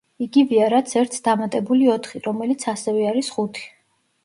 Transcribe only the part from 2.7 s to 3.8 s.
ასევე არის ხუთი.